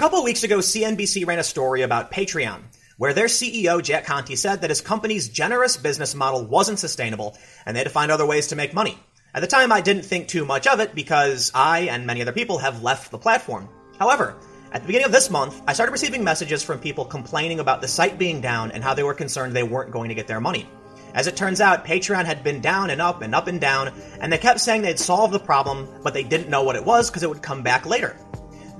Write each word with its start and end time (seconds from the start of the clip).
couple 0.00 0.24
weeks 0.24 0.44
ago, 0.44 0.60
CNBC 0.60 1.26
ran 1.26 1.40
a 1.40 1.44
story 1.44 1.82
about 1.82 2.10
Patreon, 2.10 2.62
where 2.96 3.12
their 3.12 3.26
CEO, 3.26 3.82
Jack 3.82 4.06
Conte, 4.06 4.34
said 4.34 4.62
that 4.62 4.70
his 4.70 4.80
company's 4.80 5.28
generous 5.28 5.76
business 5.76 6.14
model 6.14 6.42
wasn't 6.42 6.78
sustainable 6.78 7.36
and 7.66 7.76
they 7.76 7.80
had 7.80 7.86
to 7.86 7.90
find 7.92 8.10
other 8.10 8.24
ways 8.24 8.46
to 8.46 8.56
make 8.56 8.72
money. 8.72 8.98
At 9.34 9.42
the 9.42 9.46
time, 9.46 9.70
I 9.70 9.82
didn't 9.82 10.06
think 10.06 10.26
too 10.26 10.46
much 10.46 10.66
of 10.66 10.80
it 10.80 10.94
because 10.94 11.52
I 11.54 11.80
and 11.80 12.06
many 12.06 12.22
other 12.22 12.32
people 12.32 12.56
have 12.56 12.82
left 12.82 13.10
the 13.10 13.18
platform. 13.18 13.68
However, 13.98 14.36
at 14.72 14.80
the 14.80 14.86
beginning 14.86 15.04
of 15.04 15.12
this 15.12 15.28
month, 15.28 15.60
I 15.66 15.74
started 15.74 15.92
receiving 15.92 16.24
messages 16.24 16.62
from 16.62 16.78
people 16.78 17.04
complaining 17.04 17.60
about 17.60 17.82
the 17.82 17.88
site 17.88 18.16
being 18.18 18.40
down 18.40 18.70
and 18.70 18.82
how 18.82 18.94
they 18.94 19.02
were 19.02 19.12
concerned 19.12 19.52
they 19.52 19.64
weren't 19.64 19.92
going 19.92 20.08
to 20.08 20.14
get 20.14 20.26
their 20.26 20.40
money. 20.40 20.66
As 21.12 21.26
it 21.26 21.36
turns 21.36 21.60
out, 21.60 21.84
Patreon 21.84 22.24
had 22.24 22.42
been 22.42 22.62
down 22.62 22.88
and 22.88 23.02
up 23.02 23.20
and 23.20 23.34
up 23.34 23.48
and 23.48 23.60
down, 23.60 23.92
and 24.18 24.32
they 24.32 24.38
kept 24.38 24.60
saying 24.60 24.80
they'd 24.80 24.98
solved 24.98 25.34
the 25.34 25.40
problem, 25.40 25.86
but 26.02 26.14
they 26.14 26.22
didn't 26.22 26.48
know 26.48 26.62
what 26.62 26.76
it 26.76 26.86
was 26.86 27.10
because 27.10 27.22
it 27.22 27.28
would 27.28 27.42
come 27.42 27.62
back 27.62 27.84
later. 27.84 28.16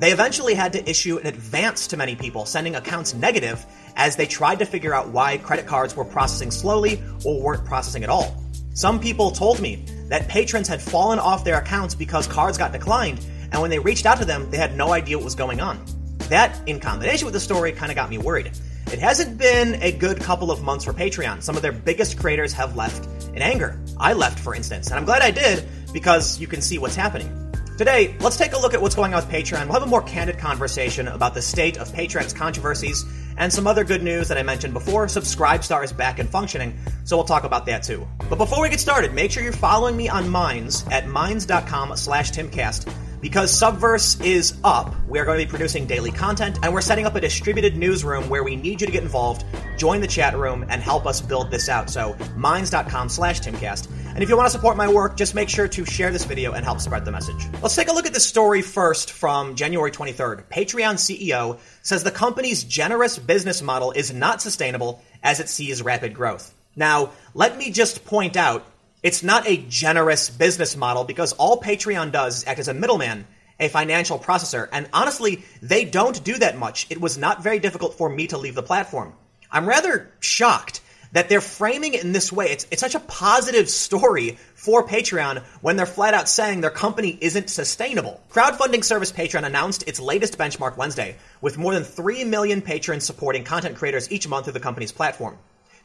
They 0.00 0.12
eventually 0.12 0.54
had 0.54 0.72
to 0.72 0.88
issue 0.88 1.18
an 1.18 1.26
advance 1.26 1.86
to 1.88 1.98
many 1.98 2.16
people, 2.16 2.46
sending 2.46 2.74
accounts 2.74 3.12
negative 3.12 3.64
as 3.96 4.16
they 4.16 4.24
tried 4.24 4.60
to 4.60 4.64
figure 4.64 4.94
out 4.94 5.10
why 5.10 5.36
credit 5.36 5.66
cards 5.66 5.94
were 5.94 6.06
processing 6.06 6.50
slowly 6.50 7.02
or 7.22 7.38
weren't 7.42 7.66
processing 7.66 8.02
at 8.02 8.08
all. 8.08 8.42
Some 8.72 8.98
people 8.98 9.30
told 9.30 9.60
me 9.60 9.84
that 10.08 10.26
patrons 10.26 10.68
had 10.68 10.80
fallen 10.80 11.18
off 11.18 11.44
their 11.44 11.58
accounts 11.58 11.94
because 11.94 12.26
cards 12.26 12.56
got 12.56 12.72
declined, 12.72 13.20
and 13.52 13.60
when 13.60 13.70
they 13.70 13.78
reached 13.78 14.06
out 14.06 14.16
to 14.18 14.24
them, 14.24 14.50
they 14.50 14.56
had 14.56 14.74
no 14.74 14.90
idea 14.90 15.18
what 15.18 15.24
was 15.24 15.34
going 15.34 15.60
on. 15.60 15.84
That, 16.30 16.58
in 16.66 16.80
combination 16.80 17.26
with 17.26 17.34
the 17.34 17.40
story, 17.40 17.72
kind 17.72 17.92
of 17.92 17.96
got 17.96 18.08
me 18.08 18.16
worried. 18.16 18.52
It 18.86 19.00
hasn't 19.00 19.36
been 19.36 19.82
a 19.82 19.92
good 19.92 20.18
couple 20.18 20.50
of 20.50 20.62
months 20.62 20.86
for 20.86 20.94
Patreon. 20.94 21.42
Some 21.42 21.56
of 21.56 21.62
their 21.62 21.72
biggest 21.72 22.18
creators 22.18 22.54
have 22.54 22.74
left 22.74 23.06
in 23.34 23.42
anger. 23.42 23.78
I 23.98 24.14
left, 24.14 24.38
for 24.38 24.54
instance, 24.54 24.88
and 24.88 24.98
I'm 24.98 25.04
glad 25.04 25.20
I 25.20 25.30
did 25.30 25.68
because 25.92 26.40
you 26.40 26.46
can 26.46 26.62
see 26.62 26.78
what's 26.78 26.96
happening. 26.96 27.39
Today, 27.80 28.14
let's 28.20 28.36
take 28.36 28.52
a 28.52 28.58
look 28.58 28.74
at 28.74 28.82
what's 28.82 28.94
going 28.94 29.14
on 29.14 29.24
with 29.24 29.34
Patreon. 29.34 29.64
We'll 29.64 29.72
have 29.72 29.82
a 29.82 29.86
more 29.86 30.02
candid 30.02 30.36
conversation 30.36 31.08
about 31.08 31.32
the 31.32 31.40
state 31.40 31.78
of 31.78 31.88
Patreon's 31.88 32.34
controversies 32.34 33.06
and 33.38 33.50
some 33.50 33.66
other 33.66 33.84
good 33.84 34.02
news 34.02 34.28
that 34.28 34.36
I 34.36 34.42
mentioned 34.42 34.74
before. 34.74 35.06
Subscribestar 35.06 35.82
is 35.82 35.90
back 35.90 36.18
and 36.18 36.28
functioning, 36.28 36.78
so 37.04 37.16
we'll 37.16 37.24
talk 37.24 37.44
about 37.44 37.64
that 37.64 37.82
too. 37.82 38.06
But 38.28 38.36
before 38.36 38.60
we 38.60 38.68
get 38.68 38.80
started, 38.80 39.14
make 39.14 39.30
sure 39.30 39.42
you're 39.42 39.54
following 39.54 39.96
me 39.96 40.10
on 40.10 40.28
Minds 40.28 40.84
at 40.90 41.08
minds.com 41.08 41.96
slash 41.96 42.32
timcast 42.32 42.92
because 43.22 43.50
Subverse 43.50 44.22
is 44.22 44.58
up, 44.62 44.94
we 45.08 45.18
are 45.18 45.24
going 45.24 45.38
to 45.38 45.46
be 45.46 45.48
producing 45.48 45.86
daily 45.86 46.10
content, 46.10 46.58
and 46.62 46.74
we're 46.74 46.80
setting 46.82 47.06
up 47.06 47.14
a 47.14 47.20
distributed 47.20 47.76
newsroom 47.76 48.28
where 48.28 48.42
we 48.44 48.56
need 48.56 48.80
you 48.82 48.86
to 48.86 48.92
get 48.92 49.02
involved, 49.02 49.44
join 49.78 50.02
the 50.02 50.06
chat 50.06 50.36
room, 50.36 50.66
and 50.68 50.82
help 50.82 51.06
us 51.06 51.20
build 51.22 51.50
this 51.50 51.70
out. 51.70 51.88
So, 51.88 52.16
minds.com 52.36 53.08
slash 53.08 53.40
timcast. 53.40 53.88
And 54.12 54.24
if 54.24 54.28
you 54.28 54.36
want 54.36 54.48
to 54.48 54.50
support 54.50 54.76
my 54.76 54.88
work, 54.88 55.16
just 55.16 55.36
make 55.36 55.48
sure 55.48 55.68
to 55.68 55.84
share 55.84 56.10
this 56.10 56.24
video 56.24 56.52
and 56.52 56.64
help 56.64 56.80
spread 56.80 57.04
the 57.04 57.12
message. 57.12 57.46
Let's 57.62 57.76
take 57.76 57.88
a 57.88 57.92
look 57.92 58.06
at 58.06 58.12
this 58.12 58.26
story 58.26 58.60
first 58.60 59.12
from 59.12 59.54
January 59.54 59.92
23rd. 59.92 60.44
Patreon 60.48 60.94
CEO 60.94 61.60
says 61.82 62.02
the 62.02 62.10
company's 62.10 62.64
generous 62.64 63.18
business 63.20 63.62
model 63.62 63.92
is 63.92 64.12
not 64.12 64.42
sustainable 64.42 65.00
as 65.22 65.38
it 65.38 65.48
sees 65.48 65.80
rapid 65.80 66.12
growth. 66.12 66.52
Now, 66.74 67.12
let 67.34 67.56
me 67.56 67.70
just 67.70 68.04
point 68.04 68.36
out 68.36 68.66
it's 69.02 69.22
not 69.22 69.46
a 69.46 69.58
generous 69.68 70.28
business 70.28 70.76
model 70.76 71.04
because 71.04 71.32
all 71.34 71.60
Patreon 71.60 72.10
does 72.10 72.38
is 72.38 72.46
act 72.48 72.58
as 72.58 72.68
a 72.68 72.74
middleman, 72.74 73.26
a 73.60 73.68
financial 73.68 74.18
processor, 74.18 74.68
and 74.72 74.88
honestly, 74.92 75.44
they 75.62 75.84
don't 75.84 76.22
do 76.24 76.36
that 76.38 76.58
much. 76.58 76.88
It 76.90 77.00
was 77.00 77.16
not 77.16 77.44
very 77.44 77.60
difficult 77.60 77.94
for 77.94 78.08
me 78.08 78.26
to 78.26 78.38
leave 78.38 78.56
the 78.56 78.62
platform. 78.62 79.14
I'm 79.52 79.68
rather 79.68 80.10
shocked 80.18 80.80
that 81.12 81.28
they're 81.28 81.40
framing 81.40 81.94
it 81.94 82.04
in 82.04 82.12
this 82.12 82.32
way. 82.32 82.46
It's, 82.50 82.66
it's 82.70 82.80
such 82.80 82.94
a 82.94 83.00
positive 83.00 83.68
story 83.68 84.38
for 84.54 84.86
Patreon 84.86 85.42
when 85.60 85.76
they're 85.76 85.86
flat 85.86 86.14
out 86.14 86.28
saying 86.28 86.60
their 86.60 86.70
company 86.70 87.18
isn't 87.20 87.50
sustainable. 87.50 88.20
Crowdfunding 88.30 88.84
service 88.84 89.12
Patreon 89.12 89.44
announced 89.44 89.88
its 89.88 90.00
latest 90.00 90.38
benchmark 90.38 90.76
Wednesday, 90.76 91.16
with 91.40 91.58
more 91.58 91.74
than 91.74 91.84
3 91.84 92.24
million 92.24 92.62
patrons 92.62 93.04
supporting 93.04 93.44
content 93.44 93.76
creators 93.76 94.10
each 94.12 94.28
month 94.28 94.44
through 94.44 94.52
the 94.52 94.60
company's 94.60 94.92
platform. 94.92 95.36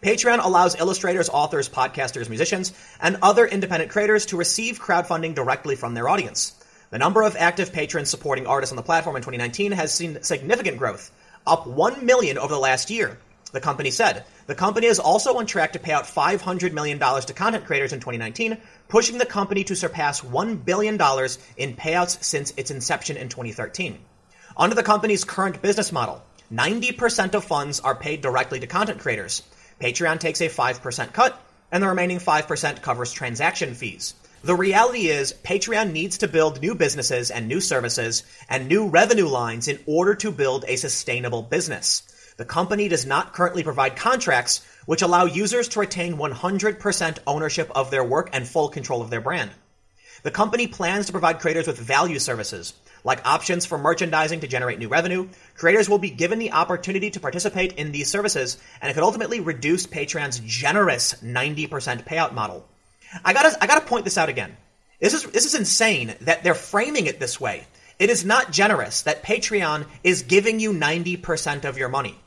Patreon 0.01 0.43
allows 0.43 0.79
illustrators, 0.79 1.29
authors, 1.29 1.69
podcasters, 1.69 2.29
musicians, 2.29 2.73
and 3.01 3.17
other 3.21 3.45
independent 3.45 3.91
creators 3.91 4.27
to 4.27 4.37
receive 4.37 4.79
crowdfunding 4.79 5.33
directly 5.33 5.75
from 5.75 5.93
their 5.93 6.07
audience. 6.07 6.53
The 6.91 6.99
number 6.99 7.23
of 7.23 7.35
active 7.35 7.73
patrons 7.73 8.09
supporting 8.09 8.45
artists 8.45 8.71
on 8.71 8.77
the 8.77 8.83
platform 8.83 9.15
in 9.15 9.23
2019 9.23 9.71
has 9.71 9.91
seen 9.91 10.21
significant 10.21 10.77
growth, 10.77 11.11
up 11.47 11.65
1 11.65 12.05
million 12.05 12.37
over 12.37 12.53
the 12.53 12.59
last 12.59 12.91
year, 12.91 13.17
the 13.51 13.61
company 13.61 13.91
said. 13.91 14.25
The 14.47 14.55
company 14.55 14.87
is 14.87 14.99
also 14.99 15.37
on 15.37 15.45
track 15.45 15.73
to 15.73 15.79
pay 15.79 15.91
out 15.91 16.05
$500 16.05 16.73
million 16.73 16.99
to 16.99 17.33
content 17.33 17.65
creators 17.65 17.93
in 17.93 17.99
2019, 17.99 18.57
pushing 18.87 19.17
the 19.17 19.25
company 19.25 19.63
to 19.65 19.75
surpass 19.75 20.21
$1 20.21 20.65
billion 20.65 20.95
in 20.95 21.75
payouts 21.75 22.23
since 22.23 22.53
its 22.57 22.71
inception 22.71 23.17
in 23.17 23.29
2013. 23.29 23.97
Under 24.57 24.75
the 24.75 24.83
company's 24.83 25.23
current 25.23 25.61
business 25.61 25.91
model, 25.91 26.23
90% 26.51 27.33
of 27.33 27.43
funds 27.43 27.79
are 27.79 27.95
paid 27.95 28.21
directly 28.21 28.59
to 28.59 28.67
content 28.67 28.99
creators. 28.99 29.41
Patreon 29.81 30.19
takes 30.19 30.41
a 30.41 30.49
5% 30.49 31.13
cut, 31.13 31.41
and 31.71 31.81
the 31.81 31.87
remaining 31.87 32.19
5% 32.19 32.81
covers 32.81 33.11
transaction 33.11 33.73
fees. 33.73 34.13
The 34.43 34.55
reality 34.55 35.07
is, 35.07 35.33
Patreon 35.43 35.91
needs 35.91 36.19
to 36.19 36.27
build 36.27 36.61
new 36.61 36.75
businesses 36.75 37.31
and 37.31 37.47
new 37.47 37.59
services 37.59 38.23
and 38.47 38.67
new 38.67 38.87
revenue 38.87 39.27
lines 39.27 39.67
in 39.67 39.79
order 39.87 40.13
to 40.15 40.31
build 40.31 40.65
a 40.67 40.75
sustainable 40.75 41.41
business. 41.41 42.03
The 42.37 42.45
company 42.45 42.89
does 42.89 43.05
not 43.05 43.33
currently 43.33 43.63
provide 43.63 43.95
contracts 43.95 44.65
which 44.85 45.01
allow 45.01 45.25
users 45.25 45.69
to 45.69 45.79
retain 45.79 46.17
100% 46.17 47.19
ownership 47.25 47.71
of 47.73 47.91
their 47.91 48.03
work 48.03 48.29
and 48.33 48.47
full 48.47 48.69
control 48.69 49.01
of 49.01 49.09
their 49.09 49.21
brand. 49.21 49.51
The 50.23 50.31
company 50.31 50.67
plans 50.67 51.05
to 51.05 51.11
provide 51.11 51.39
creators 51.39 51.67
with 51.67 51.79
value 51.79 52.19
services, 52.19 52.73
like 53.03 53.25
options 53.25 53.65
for 53.65 53.77
merchandising 53.77 54.41
to 54.41 54.47
generate 54.47 54.79
new 54.79 54.89
revenue, 54.89 55.29
creators 55.55 55.87
will 55.87 55.99
be 55.99 56.09
given 56.09 56.39
the 56.39 56.51
opportunity 56.51 57.11
to 57.11 57.19
participate 57.19 57.73
in 57.73 57.91
these 57.91 58.09
services, 58.09 58.57
and 58.81 58.89
it 58.89 58.95
could 58.95 59.03
ultimately 59.03 59.39
reduce 59.39 59.85
Patreon's 59.85 60.39
generous 60.39 61.13
90% 61.23 62.05
payout 62.05 62.33
model. 62.33 62.67
I 63.23 63.33
gotta, 63.33 63.55
I 63.61 63.67
gotta 63.67 63.85
point 63.85 64.03
this 64.03 64.17
out 64.17 64.29
again. 64.29 64.57
This 64.99 65.13
is, 65.13 65.23
this 65.23 65.45
is 65.45 65.55
insane 65.55 66.15
that 66.21 66.43
they're 66.43 66.55
framing 66.55 67.05
it 67.05 67.19
this 67.19 67.39
way. 67.39 67.65
It 67.99 68.09
is 68.09 68.25
not 68.25 68.51
generous 68.51 69.03
that 69.03 69.23
Patreon 69.23 69.85
is 70.03 70.23
giving 70.23 70.59
you 70.59 70.73
90% 70.73 71.65
of 71.65 71.77
your 71.77 71.89
money. 71.89 72.19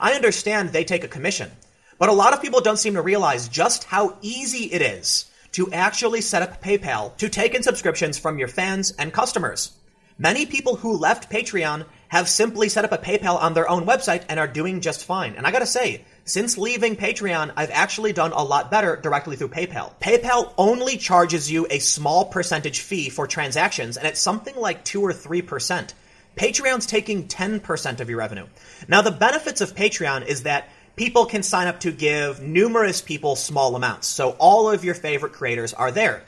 I 0.00 0.12
understand 0.12 0.70
they 0.70 0.84
take 0.84 1.04
a 1.04 1.08
commission, 1.08 1.50
but 1.98 2.08
a 2.08 2.12
lot 2.12 2.32
of 2.32 2.42
people 2.42 2.60
don't 2.60 2.78
seem 2.78 2.94
to 2.94 3.02
realize 3.02 3.48
just 3.48 3.84
how 3.84 4.16
easy 4.22 4.72
it 4.72 4.82
is 4.82 5.30
to 5.52 5.70
actually 5.72 6.20
set 6.20 6.42
up 6.42 6.62
PayPal 6.62 7.16
to 7.18 7.28
take 7.28 7.54
in 7.54 7.62
subscriptions 7.62 8.18
from 8.18 8.38
your 8.38 8.48
fans 8.48 8.92
and 8.98 9.12
customers. 9.12 9.72
Many 10.18 10.46
people 10.46 10.76
who 10.76 10.96
left 10.96 11.30
Patreon 11.30 11.86
have 12.08 12.28
simply 12.28 12.68
set 12.68 12.84
up 12.84 12.92
a 12.92 12.98
PayPal 12.98 13.40
on 13.40 13.54
their 13.54 13.68
own 13.68 13.84
website 13.84 14.22
and 14.28 14.38
are 14.38 14.46
doing 14.46 14.80
just 14.80 15.04
fine. 15.04 15.34
And 15.34 15.44
I 15.44 15.50
gotta 15.50 15.66
say, 15.66 16.04
since 16.24 16.56
leaving 16.56 16.94
Patreon, 16.94 17.52
I've 17.56 17.72
actually 17.72 18.12
done 18.12 18.32
a 18.32 18.42
lot 18.42 18.70
better 18.70 18.94
directly 18.96 19.34
through 19.34 19.48
PayPal. 19.48 19.92
PayPal 20.00 20.54
only 20.56 20.96
charges 20.96 21.50
you 21.50 21.66
a 21.68 21.80
small 21.80 22.26
percentage 22.26 22.80
fee 22.80 23.08
for 23.10 23.26
transactions, 23.26 23.96
and 23.96 24.06
it's 24.06 24.20
something 24.20 24.54
like 24.56 24.84
2 24.84 25.02
or 25.02 25.12
3%. 25.12 25.92
Patreon's 26.36 26.86
taking 26.86 27.28
10% 27.28 28.00
of 28.00 28.08
your 28.08 28.18
revenue. 28.18 28.46
Now, 28.88 29.02
the 29.02 29.10
benefits 29.10 29.60
of 29.60 29.74
Patreon 29.74 30.26
is 30.26 30.42
that 30.42 30.68
people 30.96 31.26
can 31.26 31.42
sign 31.42 31.66
up 31.66 31.80
to 31.80 31.92
give 31.92 32.40
numerous 32.40 33.00
people 33.00 33.36
small 33.36 33.76
amounts. 33.76 34.06
So 34.08 34.30
all 34.38 34.70
of 34.70 34.84
your 34.84 34.94
favorite 34.94 35.32
creators 35.32 35.72
are 35.72 35.92
there. 35.92 36.22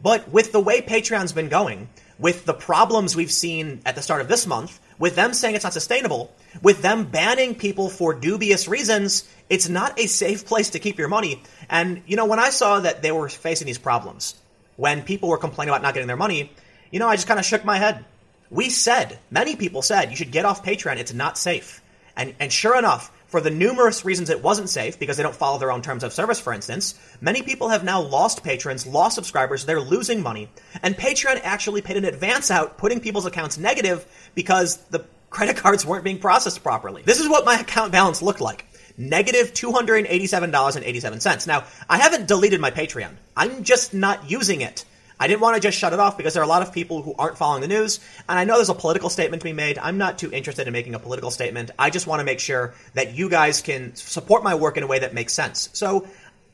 But 0.00 0.30
with 0.30 0.52
the 0.52 0.60
way 0.60 0.80
Patreon's 0.80 1.32
been 1.32 1.48
going, 1.48 1.88
with 2.18 2.44
the 2.44 2.54
problems 2.54 3.16
we've 3.16 3.32
seen 3.32 3.80
at 3.84 3.94
the 3.94 4.02
start 4.02 4.20
of 4.20 4.28
this 4.28 4.46
month, 4.46 4.80
with 4.98 5.14
them 5.14 5.32
saying 5.32 5.54
it's 5.54 5.64
not 5.64 5.72
sustainable, 5.72 6.32
with 6.62 6.82
them 6.82 7.04
banning 7.04 7.54
people 7.54 7.88
for 7.88 8.14
dubious 8.14 8.68
reasons, 8.68 9.28
it's 9.48 9.68
not 9.68 9.98
a 9.98 10.06
safe 10.06 10.44
place 10.44 10.70
to 10.70 10.78
keep 10.78 10.98
your 10.98 11.08
money. 11.08 11.42
And, 11.68 12.02
you 12.06 12.16
know, 12.16 12.26
when 12.26 12.38
I 12.38 12.50
saw 12.50 12.80
that 12.80 13.02
they 13.02 13.12
were 13.12 13.28
facing 13.28 13.66
these 13.66 13.78
problems, 13.78 14.34
when 14.76 15.02
people 15.02 15.28
were 15.28 15.38
complaining 15.38 15.70
about 15.70 15.82
not 15.82 15.94
getting 15.94 16.08
their 16.08 16.16
money, 16.16 16.52
you 16.90 16.98
know, 16.98 17.08
I 17.08 17.16
just 17.16 17.28
kind 17.28 17.38
of 17.38 17.46
shook 17.46 17.64
my 17.64 17.78
head. 17.78 18.04
We 18.50 18.70
said, 18.70 19.18
many 19.30 19.56
people 19.56 19.82
said, 19.82 20.10
you 20.10 20.16
should 20.16 20.30
get 20.30 20.44
off 20.44 20.64
Patreon. 20.64 20.96
It's 20.96 21.12
not 21.12 21.36
safe. 21.36 21.82
And, 22.16 22.34
and 22.40 22.52
sure 22.52 22.76
enough, 22.78 23.12
for 23.28 23.40
the 23.42 23.50
numerous 23.50 24.04
reasons 24.04 24.30
it 24.30 24.42
wasn't 24.42 24.70
safe, 24.70 24.98
because 24.98 25.16
they 25.16 25.22
don't 25.22 25.34
follow 25.34 25.58
their 25.58 25.70
own 25.70 25.82
terms 25.82 26.02
of 26.02 26.12
service, 26.12 26.40
for 26.40 26.52
instance, 26.52 26.98
many 27.20 27.42
people 27.42 27.68
have 27.68 27.84
now 27.84 28.00
lost 28.00 28.42
patrons, 28.42 28.86
lost 28.86 29.14
subscribers, 29.14 29.66
they're 29.66 29.80
losing 29.80 30.22
money, 30.22 30.48
and 30.82 30.96
Patreon 30.96 31.40
actually 31.44 31.82
paid 31.82 31.98
an 31.98 32.06
advance 32.06 32.50
out, 32.50 32.78
putting 32.78 33.00
people's 33.00 33.26
accounts 33.26 33.58
negative 33.58 34.06
because 34.34 34.78
the 34.86 35.04
credit 35.30 35.56
cards 35.62 35.84
weren't 35.84 36.04
being 36.04 36.18
processed 36.18 36.62
properly. 36.62 37.02
This 37.02 37.20
is 37.20 37.28
what 37.28 37.44
my 37.44 37.60
account 37.60 37.92
balance 37.92 38.22
looked 38.22 38.40
like. 38.40 38.64
Negative 38.96 39.52
$287.87. 39.52 41.46
Now, 41.46 41.64
I 41.88 41.98
haven't 41.98 42.26
deleted 42.26 42.60
my 42.60 42.72
Patreon. 42.72 43.12
I'm 43.36 43.62
just 43.62 43.94
not 43.94 44.28
using 44.28 44.62
it. 44.62 44.84
I 45.20 45.26
didn't 45.26 45.40
want 45.40 45.56
to 45.56 45.60
just 45.60 45.76
shut 45.76 45.92
it 45.92 45.98
off 45.98 46.16
because 46.16 46.34
there 46.34 46.42
are 46.42 46.46
a 46.46 46.48
lot 46.48 46.62
of 46.62 46.72
people 46.72 47.02
who 47.02 47.14
aren't 47.18 47.38
following 47.38 47.60
the 47.60 47.68
news, 47.68 47.98
and 48.28 48.38
I 48.38 48.44
know 48.44 48.56
there's 48.56 48.68
a 48.68 48.74
political 48.74 49.10
statement 49.10 49.42
to 49.42 49.44
be 49.44 49.52
made. 49.52 49.78
I'm 49.78 49.98
not 49.98 50.18
too 50.18 50.30
interested 50.30 50.66
in 50.66 50.72
making 50.72 50.94
a 50.94 51.00
political 51.00 51.30
statement. 51.30 51.72
I 51.78 51.90
just 51.90 52.06
want 52.06 52.20
to 52.20 52.24
make 52.24 52.38
sure 52.38 52.74
that 52.94 53.14
you 53.14 53.28
guys 53.28 53.60
can 53.60 53.96
support 53.96 54.44
my 54.44 54.54
work 54.54 54.76
in 54.76 54.84
a 54.84 54.86
way 54.86 55.00
that 55.00 55.14
makes 55.14 55.32
sense. 55.32 55.70
So 55.72 56.06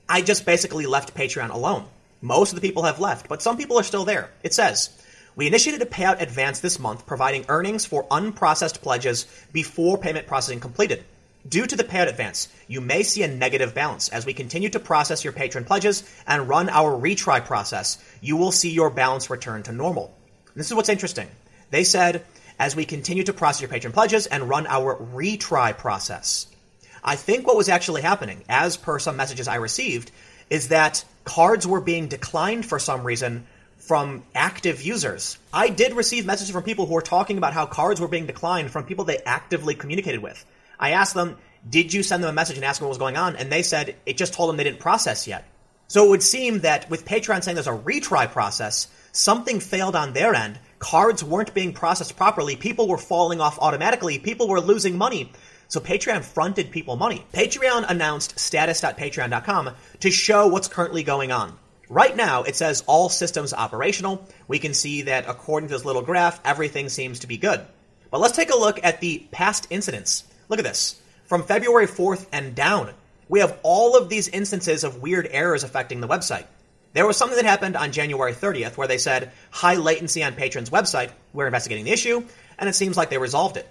I 0.08 0.22
just 0.22 0.46
basically 0.46 0.86
left 0.86 1.14
Patreon 1.14 1.50
alone. 1.50 1.84
Most 2.22 2.52
of 2.52 2.60
the 2.60 2.66
people 2.66 2.84
have 2.84 3.00
left, 3.00 3.28
but 3.28 3.42
some 3.42 3.58
people 3.58 3.78
are 3.78 3.82
still 3.82 4.06
there. 4.06 4.30
It 4.42 4.54
says, 4.54 4.88
We 5.36 5.46
initiated 5.46 5.82
a 5.82 5.86
payout 5.86 6.22
advance 6.22 6.60
this 6.60 6.78
month, 6.78 7.06
providing 7.06 7.44
earnings 7.50 7.84
for 7.84 8.04
unprocessed 8.04 8.80
pledges 8.80 9.26
before 9.52 9.98
payment 9.98 10.26
processing 10.26 10.60
completed. 10.60 11.04
Due 11.46 11.66
to 11.66 11.76
the 11.76 11.84
payout 11.84 12.08
advance, 12.08 12.48
you 12.68 12.80
may 12.80 13.02
see 13.02 13.22
a 13.22 13.28
negative 13.28 13.74
balance. 13.74 14.08
As 14.08 14.24
we 14.24 14.32
continue 14.32 14.70
to 14.70 14.80
process 14.80 15.24
your 15.24 15.34
patron 15.34 15.64
pledges 15.64 16.02
and 16.26 16.48
run 16.48 16.70
our 16.70 16.98
retry 16.98 17.44
process, 17.44 17.98
you 18.22 18.38
will 18.38 18.52
see 18.52 18.70
your 18.70 18.88
balance 18.88 19.28
return 19.28 19.62
to 19.64 19.72
normal. 19.72 20.16
This 20.54 20.68
is 20.68 20.74
what's 20.74 20.88
interesting. 20.88 21.28
They 21.70 21.84
said, 21.84 22.24
as 22.58 22.74
we 22.74 22.86
continue 22.86 23.24
to 23.24 23.34
process 23.34 23.60
your 23.60 23.68
patron 23.68 23.92
pledges 23.92 24.26
and 24.26 24.48
run 24.48 24.66
our 24.66 24.96
retry 24.96 25.76
process. 25.76 26.46
I 27.02 27.16
think 27.16 27.46
what 27.46 27.56
was 27.56 27.68
actually 27.68 28.00
happening, 28.00 28.42
as 28.48 28.78
per 28.78 28.98
some 28.98 29.18
messages 29.18 29.46
I 29.46 29.56
received, 29.56 30.10
is 30.48 30.68
that 30.68 31.04
cards 31.24 31.66
were 31.66 31.80
being 31.82 32.08
declined 32.08 32.64
for 32.64 32.78
some 32.78 33.04
reason 33.04 33.46
from 33.76 34.22
active 34.34 34.80
users. 34.80 35.36
I 35.52 35.68
did 35.68 35.92
receive 35.92 36.24
messages 36.24 36.52
from 36.52 36.62
people 36.62 36.86
who 36.86 36.94
were 36.94 37.02
talking 37.02 37.36
about 37.36 37.52
how 37.52 37.66
cards 37.66 38.00
were 38.00 38.08
being 38.08 38.24
declined 38.24 38.70
from 38.70 38.84
people 38.84 39.04
they 39.04 39.18
actively 39.26 39.74
communicated 39.74 40.22
with. 40.22 40.42
I 40.78 40.90
asked 40.90 41.14
them, 41.14 41.36
did 41.68 41.92
you 41.92 42.02
send 42.02 42.22
them 42.22 42.30
a 42.30 42.34
message 42.34 42.56
and 42.56 42.64
ask 42.64 42.78
them 42.78 42.86
what 42.86 42.90
was 42.90 42.98
going 42.98 43.16
on? 43.16 43.36
And 43.36 43.50
they 43.50 43.62
said 43.62 43.96
it 44.06 44.16
just 44.16 44.34
told 44.34 44.48
them 44.48 44.56
they 44.56 44.64
didn't 44.64 44.80
process 44.80 45.26
yet. 45.26 45.44
So 45.86 46.04
it 46.04 46.10
would 46.10 46.22
seem 46.22 46.60
that 46.60 46.88
with 46.90 47.04
Patreon 47.04 47.42
saying 47.42 47.54
there's 47.54 47.66
a 47.66 47.72
retry 47.72 48.30
process, 48.30 48.88
something 49.12 49.60
failed 49.60 49.96
on 49.96 50.12
their 50.12 50.34
end. 50.34 50.58
Cards 50.78 51.22
weren't 51.22 51.54
being 51.54 51.72
processed 51.72 52.16
properly. 52.16 52.56
People 52.56 52.88
were 52.88 52.98
falling 52.98 53.40
off 53.40 53.58
automatically. 53.58 54.18
People 54.18 54.48
were 54.48 54.60
losing 54.60 54.98
money. 54.98 55.32
So 55.68 55.80
Patreon 55.80 56.24
fronted 56.24 56.70
people 56.70 56.96
money. 56.96 57.24
Patreon 57.32 57.88
announced 57.88 58.38
status.patreon.com 58.38 59.70
to 60.00 60.10
show 60.10 60.48
what's 60.48 60.68
currently 60.68 61.02
going 61.02 61.32
on. 61.32 61.56
Right 61.88 62.16
now, 62.16 62.42
it 62.44 62.56
says 62.56 62.82
all 62.86 63.08
systems 63.08 63.52
operational. 63.52 64.26
We 64.48 64.58
can 64.58 64.74
see 64.74 65.02
that 65.02 65.28
according 65.28 65.68
to 65.68 65.74
this 65.74 65.84
little 65.84 66.02
graph, 66.02 66.40
everything 66.44 66.88
seems 66.88 67.20
to 67.20 67.26
be 67.26 67.36
good. 67.36 67.60
But 68.10 68.20
let's 68.20 68.36
take 68.36 68.50
a 68.50 68.56
look 68.56 68.80
at 68.82 69.00
the 69.00 69.26
past 69.30 69.66
incidents. 69.70 70.24
Look 70.48 70.58
at 70.58 70.64
this. 70.64 71.00
From 71.26 71.42
February 71.42 71.86
4th 71.86 72.26
and 72.32 72.54
down, 72.54 72.92
we 73.28 73.40
have 73.40 73.58
all 73.62 73.96
of 73.96 74.08
these 74.08 74.28
instances 74.28 74.84
of 74.84 75.02
weird 75.02 75.28
errors 75.30 75.64
affecting 75.64 76.00
the 76.00 76.08
website. 76.08 76.44
There 76.92 77.06
was 77.06 77.16
something 77.16 77.36
that 77.36 77.44
happened 77.44 77.76
on 77.76 77.92
January 77.92 78.32
30th 78.32 78.76
where 78.76 78.86
they 78.86 78.98
said 78.98 79.32
high 79.50 79.74
latency 79.74 80.22
on 80.22 80.34
Patreon's 80.34 80.70
website. 80.70 81.10
We're 81.32 81.46
investigating 81.46 81.84
the 81.84 81.92
issue, 81.92 82.24
and 82.58 82.68
it 82.68 82.74
seems 82.74 82.96
like 82.96 83.10
they 83.10 83.18
resolved 83.18 83.56
it. 83.56 83.66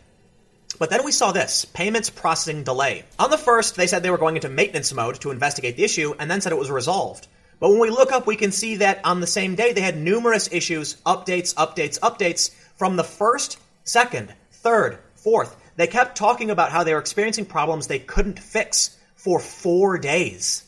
But 0.80 0.90
then 0.90 1.06
we 1.06 1.12
saw 1.12 1.32
this 1.32 1.66
payments 1.66 2.10
processing 2.10 2.64
delay. 2.64 3.06
On 3.20 3.30
the 3.30 3.38
first, 3.38 3.76
they 3.76 3.88
said 3.88 4.04
they 4.04 4.10
were 4.10 4.18
going 4.18 4.36
into 4.36 4.50
maintenance 4.50 4.92
mode 4.92 5.22
to 5.22 5.32
investigate 5.32 5.78
the 5.78 5.84
issue 5.84 6.14
and 6.20 6.30
then 6.30 6.42
said 6.42 6.52
it 6.52 6.60
was 6.60 6.72
resolved. 6.72 7.28
But 7.60 7.70
when 7.70 7.80
we 7.80 7.92
look 7.92 8.12
up, 8.12 8.28
we 8.28 8.36
can 8.36 8.52
see 8.52 8.78
that 8.78 9.00
on 9.06 9.22
the 9.22 9.28
same 9.28 9.56
day 9.56 9.72
they 9.72 9.82
had 9.82 9.96
numerous 9.96 10.52
issues, 10.52 10.96
updates, 11.06 11.54
updates, 11.54 12.00
updates 12.00 12.54
from 12.76 12.96
the 12.96 13.04
first, 13.04 13.60
second, 13.84 14.34
third, 14.52 14.98
fourth. 15.16 15.56
They 15.76 15.88
kept 15.88 16.18
talking 16.18 16.52
about 16.52 16.72
how 16.72 16.84
they 16.84 16.94
were 16.94 17.00
experiencing 17.00 17.46
problems 17.46 17.88
they 17.88 18.00
couldn't 18.00 18.40
fix 18.40 18.98
for 19.16 19.40
four 19.40 19.98
days. 19.98 20.66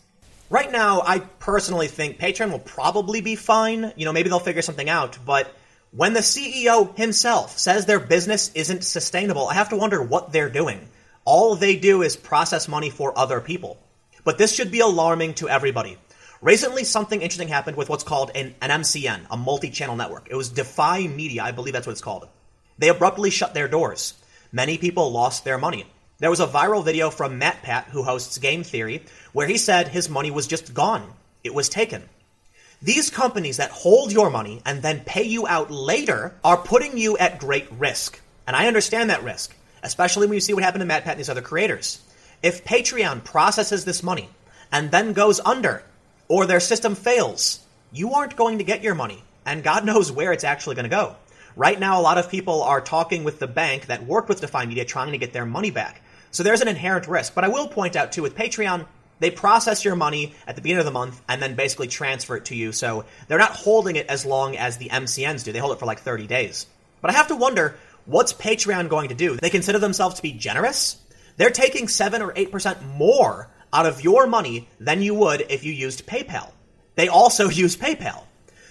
Right 0.49 0.71
now, 0.71 1.01
I 1.01 1.19
personally 1.19 1.87
think 1.87 2.19
Patreon 2.19 2.51
will 2.51 2.59
probably 2.59 3.21
be 3.21 3.35
fine. 3.35 3.93
You 3.95 4.05
know, 4.05 4.13
maybe 4.13 4.29
they'll 4.29 4.39
figure 4.39 4.61
something 4.61 4.89
out, 4.89 5.17
but 5.25 5.53
when 5.91 6.13
the 6.13 6.19
CEO 6.19 6.95
himself 6.97 7.57
says 7.57 7.85
their 7.85 7.99
business 7.99 8.51
isn't 8.53 8.83
sustainable, 8.83 9.47
I 9.47 9.53
have 9.53 9.69
to 9.69 9.77
wonder 9.77 10.01
what 10.01 10.31
they're 10.31 10.49
doing. 10.49 10.89
All 11.23 11.55
they 11.55 11.77
do 11.77 12.01
is 12.01 12.15
process 12.15 12.67
money 12.67 12.89
for 12.89 13.17
other 13.17 13.41
people. 13.41 13.77
But 14.23 14.37
this 14.37 14.53
should 14.53 14.71
be 14.71 14.81
alarming 14.81 15.35
to 15.35 15.49
everybody. 15.49 15.97
Recently, 16.41 16.83
something 16.83 17.21
interesting 17.21 17.47
happened 17.47 17.77
with 17.77 17.89
what's 17.89 18.03
called 18.03 18.31
an, 18.35 18.55
an 18.61 18.81
MCN, 18.81 19.25
a 19.31 19.37
multi 19.37 19.69
channel 19.69 19.95
network. 19.95 20.27
It 20.29 20.35
was 20.35 20.49
Defy 20.49 21.07
Media, 21.07 21.43
I 21.43 21.51
believe 21.51 21.73
that's 21.73 21.87
what 21.87 21.93
it's 21.93 22.01
called. 22.01 22.27
They 22.77 22.89
abruptly 22.89 23.29
shut 23.29 23.53
their 23.53 23.67
doors. 23.67 24.15
Many 24.55 24.77
people 24.77 25.11
lost 25.11 25.43
their 25.43 25.57
money. 25.57 25.85
There 26.19 26.29
was 26.29 26.39
a 26.39 26.47
viral 26.47 26.85
video 26.85 27.09
from 27.09 27.41
MatPat, 27.41 27.87
who 27.87 28.03
hosts 28.03 28.37
Game 28.37 28.63
Theory, 28.63 29.03
where 29.33 29.47
he 29.47 29.57
said 29.57 29.89
his 29.89 30.07
money 30.07 30.31
was 30.31 30.47
just 30.47 30.73
gone. 30.73 31.11
It 31.43 31.53
was 31.53 31.67
taken. 31.67 32.03
These 32.81 33.09
companies 33.09 33.57
that 33.57 33.71
hold 33.71 34.13
your 34.13 34.29
money 34.29 34.61
and 34.65 34.81
then 34.81 35.01
pay 35.01 35.23
you 35.23 35.45
out 35.45 35.71
later 35.71 36.33
are 36.41 36.55
putting 36.55 36.97
you 36.97 37.17
at 37.17 37.37
great 37.37 37.69
risk. 37.73 38.21
And 38.47 38.55
I 38.55 38.67
understand 38.67 39.09
that 39.09 39.25
risk, 39.25 39.53
especially 39.83 40.27
when 40.27 40.35
you 40.35 40.39
see 40.39 40.53
what 40.53 40.63
happened 40.63 40.87
to 40.87 40.95
MatPat 40.95 41.11
and 41.11 41.19
these 41.19 41.29
other 41.29 41.41
creators. 41.41 42.01
If 42.41 42.63
Patreon 42.63 43.25
processes 43.25 43.83
this 43.83 44.03
money 44.03 44.29
and 44.71 44.89
then 44.89 45.11
goes 45.11 45.41
under, 45.41 45.83
or 46.29 46.45
their 46.45 46.61
system 46.61 46.95
fails, 46.95 47.59
you 47.91 48.13
aren't 48.13 48.37
going 48.37 48.59
to 48.59 48.63
get 48.63 48.83
your 48.83 48.95
money. 48.95 49.21
And 49.45 49.65
God 49.65 49.83
knows 49.91 50.13
where 50.13 50.31
it's 50.31 50.45
actually 50.45 50.75
going 50.75 50.89
to 50.89 50.95
go. 50.95 51.17
Right 51.55 51.79
now, 51.79 51.99
a 51.99 52.03
lot 52.03 52.17
of 52.17 52.29
people 52.29 52.63
are 52.63 52.81
talking 52.81 53.23
with 53.23 53.39
the 53.39 53.47
bank 53.47 53.85
that 53.85 54.05
worked 54.05 54.27
with 54.27 54.41
Defy 54.41 54.65
Media 54.65 54.83
trying 54.83 55.13
to 55.13 55.17
get 55.17 55.31
their 55.31 55.45
money 55.45 55.71
back. 55.71 56.01
So 56.31 56.43
there's 56.43 56.61
an 56.61 56.67
inherent 56.67 57.07
risk. 57.07 57.33
But 57.33 57.45
I 57.45 57.47
will 57.47 57.69
point 57.69 57.95
out 57.95 58.11
too, 58.11 58.21
with 58.21 58.35
Patreon, 58.35 58.85
they 59.19 59.31
process 59.31 59.85
your 59.85 59.95
money 59.95 60.33
at 60.45 60.57
the 60.57 60.61
beginning 60.61 60.79
of 60.79 60.85
the 60.85 60.91
month 60.91 61.21
and 61.29 61.41
then 61.41 61.55
basically 61.55 61.87
transfer 61.87 62.35
it 62.35 62.45
to 62.45 62.55
you. 62.55 62.73
So 62.73 63.05
they're 63.27 63.37
not 63.37 63.51
holding 63.51 63.95
it 63.95 64.07
as 64.07 64.25
long 64.25 64.57
as 64.57 64.77
the 64.77 64.89
MCNs 64.89 65.45
do. 65.45 65.53
They 65.53 65.59
hold 65.59 65.71
it 65.71 65.79
for 65.79 65.85
like 65.85 65.99
30 65.99 66.27
days. 66.27 66.67
But 67.01 67.11
I 67.11 67.13
have 67.13 67.29
to 67.29 67.37
wonder, 67.37 67.77
what's 68.05 68.33
Patreon 68.33 68.89
going 68.89 69.09
to 69.09 69.15
do? 69.15 69.37
They 69.37 69.49
consider 69.49 69.79
themselves 69.79 70.15
to 70.15 70.21
be 70.21 70.33
generous? 70.33 70.97
They're 71.37 71.49
taking 71.49 71.87
7 71.87 72.21
or 72.21 72.33
8% 72.33 72.83
more 72.97 73.49
out 73.71 73.85
of 73.85 74.03
your 74.03 74.27
money 74.27 74.67
than 74.79 75.01
you 75.01 75.15
would 75.15 75.45
if 75.49 75.63
you 75.63 75.71
used 75.71 76.05
PayPal. 76.05 76.51
They 76.95 77.07
also 77.07 77.49
use 77.49 77.77
PayPal. 77.77 78.23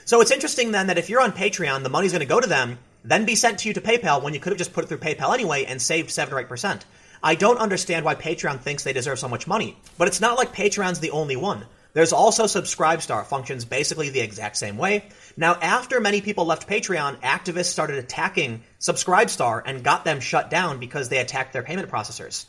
So 0.05 0.21
it's 0.21 0.31
interesting 0.31 0.73
then 0.73 0.89
that 0.89 0.99
if 0.99 1.09
you're 1.09 1.23
on 1.23 1.33
Patreon, 1.33 1.83
the 1.83 1.89
money's 1.89 2.13
going 2.13 2.21
to 2.21 2.27
go 2.27 2.41
to 2.41 2.49
them, 2.49 2.79
then 3.05 3.25
be 3.25 3.35
sent 3.35 3.61
to 3.61 3.69
you 3.69 3.75
to 3.75 3.81
PayPal 3.81 4.23
when 4.23 4.35
you 4.35 4.41
could 4.41 4.51
have 4.51 4.59
just 4.59 4.73
put 4.73 4.85
it 4.85 4.89
through 4.89 4.99
PayPal 4.99 5.33
anyway 5.33 5.65
and 5.65 5.81
saved 5.81 6.11
7 6.11 6.33
or 6.35 6.43
8%. 6.43 6.83
I 7.23 7.35
don't 7.35 7.59
understand 7.59 8.05
why 8.05 8.15
Patreon 8.15 8.61
thinks 8.61 8.85
they 8.85 8.93
deserve 8.93 9.19
so 9.19 9.29
much 9.29 9.47
money. 9.47 9.79
But 9.97 10.09
it's 10.09 10.21
not 10.21 10.37
like 10.37 10.55
Patreon's 10.55 11.01
the 11.01 11.13
only 11.13 11.37
one. 11.37 11.65
There's 11.95 12.13
also 12.13 12.45
Subscribestar, 12.45 13.25
functions 13.25 13.65
basically 13.65 14.11
the 14.11 14.21
exact 14.21 14.57
same 14.57 14.77
way. 14.77 15.05
Now, 15.37 15.55
after 15.55 16.01
many 16.01 16.21
people 16.21 16.45
left 16.45 16.69
Patreon, 16.69 17.21
activists 17.21 17.67
started 17.67 17.99
attacking 17.99 18.63
Subscribestar 18.81 19.63
and 19.65 19.85
got 19.85 20.05
them 20.05 20.21
shut 20.21 20.51
down 20.51 20.81
because 20.81 21.09
they 21.09 21.19
attacked 21.19 21.53
their 21.53 21.63
payment 21.63 21.89
processors. 21.89 22.47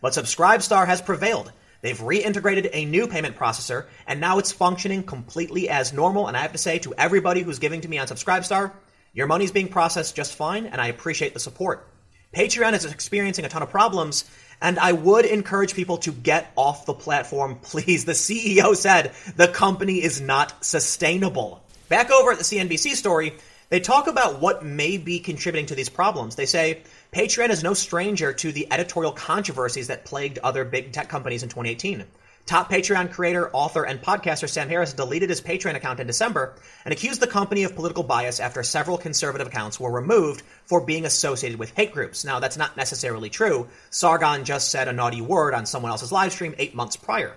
But 0.00 0.14
Subscribestar 0.14 0.86
has 0.86 1.02
prevailed. 1.02 1.52
They've 1.86 1.96
reintegrated 1.96 2.70
a 2.72 2.84
new 2.84 3.06
payment 3.06 3.36
processor, 3.36 3.86
and 4.08 4.20
now 4.20 4.38
it's 4.38 4.50
functioning 4.50 5.04
completely 5.04 5.68
as 5.68 5.92
normal. 5.92 6.26
And 6.26 6.36
I 6.36 6.40
have 6.40 6.50
to 6.50 6.58
say 6.58 6.80
to 6.80 6.92
everybody 6.98 7.42
who's 7.42 7.60
giving 7.60 7.82
to 7.82 7.88
me 7.88 7.98
on 7.98 8.08
Subscribestar, 8.08 8.72
your 9.12 9.28
money's 9.28 9.52
being 9.52 9.68
processed 9.68 10.16
just 10.16 10.34
fine, 10.34 10.66
and 10.66 10.80
I 10.80 10.88
appreciate 10.88 11.32
the 11.32 11.38
support. 11.38 11.86
Patreon 12.34 12.72
is 12.72 12.86
experiencing 12.86 13.44
a 13.44 13.48
ton 13.48 13.62
of 13.62 13.70
problems, 13.70 14.28
and 14.60 14.80
I 14.80 14.90
would 14.90 15.26
encourage 15.26 15.74
people 15.74 15.98
to 15.98 16.10
get 16.10 16.50
off 16.56 16.86
the 16.86 16.92
platform, 16.92 17.56
please. 17.62 18.04
The 18.04 18.14
CEO 18.14 18.74
said 18.74 19.12
the 19.36 19.46
company 19.46 20.02
is 20.02 20.20
not 20.20 20.64
sustainable. 20.64 21.62
Back 21.88 22.10
over 22.10 22.32
at 22.32 22.38
the 22.38 22.44
CNBC 22.44 22.94
story, 22.94 23.34
they 23.68 23.78
talk 23.78 24.08
about 24.08 24.40
what 24.40 24.64
may 24.64 24.98
be 24.98 25.20
contributing 25.20 25.66
to 25.66 25.76
these 25.76 25.88
problems. 25.88 26.34
They 26.34 26.46
say 26.46 26.82
Patreon 27.16 27.48
is 27.48 27.62
no 27.62 27.72
stranger 27.72 28.34
to 28.34 28.52
the 28.52 28.70
editorial 28.70 29.10
controversies 29.10 29.86
that 29.86 30.04
plagued 30.04 30.36
other 30.36 30.66
big 30.66 30.92
tech 30.92 31.08
companies 31.08 31.42
in 31.42 31.48
2018. 31.48 32.04
Top 32.44 32.70
Patreon 32.70 33.10
creator, 33.10 33.48
author, 33.54 33.84
and 33.84 34.02
podcaster 34.02 34.46
Sam 34.46 34.68
Harris 34.68 34.92
deleted 34.92 35.30
his 35.30 35.40
Patreon 35.40 35.76
account 35.76 35.98
in 35.98 36.06
December 36.06 36.56
and 36.84 36.92
accused 36.92 37.22
the 37.22 37.26
company 37.26 37.64
of 37.64 37.74
political 37.74 38.02
bias 38.02 38.38
after 38.38 38.62
several 38.62 38.98
conservative 38.98 39.46
accounts 39.46 39.80
were 39.80 39.90
removed 39.90 40.42
for 40.66 40.84
being 40.84 41.06
associated 41.06 41.58
with 41.58 41.74
hate 41.74 41.92
groups. 41.92 42.22
Now, 42.22 42.38
that's 42.38 42.58
not 42.58 42.76
necessarily 42.76 43.30
true. 43.30 43.66
Sargon 43.88 44.44
just 44.44 44.70
said 44.70 44.86
a 44.86 44.92
naughty 44.92 45.22
word 45.22 45.54
on 45.54 45.64
someone 45.64 45.92
else's 45.92 46.12
live 46.12 46.34
stream 46.34 46.54
eight 46.58 46.74
months 46.74 46.96
prior. 46.96 47.34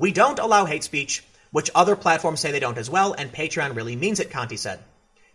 We 0.00 0.10
don't 0.10 0.40
allow 0.40 0.64
hate 0.64 0.82
speech, 0.82 1.22
which 1.52 1.70
other 1.76 1.94
platforms 1.94 2.40
say 2.40 2.50
they 2.50 2.58
don't 2.58 2.76
as 2.76 2.90
well, 2.90 3.12
and 3.12 3.32
Patreon 3.32 3.76
really 3.76 3.94
means 3.94 4.18
it, 4.18 4.32
Conte 4.32 4.56
said. 4.56 4.80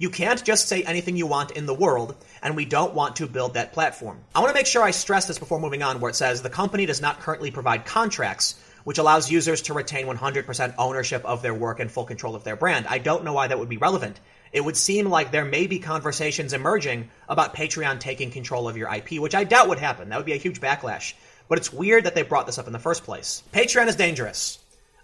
You 0.02 0.10
can't 0.10 0.44
just 0.44 0.68
say 0.68 0.82
anything 0.82 1.16
you 1.16 1.28
want 1.28 1.52
in 1.52 1.68
the 1.68 1.76
world, 1.76 2.16
and 2.42 2.56
we 2.56 2.66
don't 2.66 2.96
want 2.96 3.18
to 3.18 3.28
build 3.28 3.54
that 3.54 3.72
platform. 3.72 4.20
I 4.34 4.40
want 4.40 4.50
to 4.50 4.56
make 4.56 4.66
sure 4.66 4.82
I 4.82 4.90
stress 4.90 5.28
this 5.28 5.38
before 5.38 5.60
moving 5.60 5.84
on, 5.84 6.00
where 6.00 6.10
it 6.10 6.16
says 6.16 6.42
the 6.42 6.50
company 6.50 6.88
does 6.88 7.02
not 7.02 7.20
currently 7.20 7.52
provide 7.52 7.86
contracts 7.86 8.56
which 8.84 8.98
allows 8.98 9.30
users 9.30 9.62
to 9.62 9.76
retain 9.76 10.08
100% 10.08 10.74
ownership 10.80 11.24
of 11.24 11.44
their 11.44 11.54
work 11.54 11.80
and 11.80 11.92
full 11.92 12.04
control 12.04 12.34
of 12.34 12.44
their 12.44 12.56
brand. 12.56 12.88
I 12.88 12.98
don't 12.98 13.24
know 13.24 13.34
why 13.34 13.46
that 13.46 13.60
would 13.60 13.70
be 13.70 13.78
relevant. 13.78 14.20
It 14.52 14.66
would 14.66 14.76
seem 14.76 15.08
like 15.08 15.32
there 15.32 15.46
may 15.46 15.68
be 15.68 15.78
conversations 15.78 16.54
emerging 16.54 17.12
about 17.30 17.56
Patreon 17.56 18.00
taking 18.00 18.32
control 18.32 18.68
of 18.68 18.78
your 18.78 18.92
IP, 18.92 19.20
which 19.22 19.36
I 19.36 19.44
doubt 19.44 19.70
would 19.70 19.78
happen. 19.78 20.10
That 20.10 20.18
would 20.18 20.26
be 20.26 20.34
a 20.34 20.38
huge 20.38 20.60
backlash. 20.60 21.14
But 21.48 21.60
it's 21.60 21.72
weird 21.72 22.06
that 22.06 22.16
they 22.16 22.24
brought 22.24 22.48
this 22.48 22.58
up 22.58 22.66
in 22.66 22.74
the 22.74 22.80
first 22.80 23.04
place. 23.04 23.44
Patreon 23.54 23.88
is 23.88 23.96
dangerous. 23.96 24.58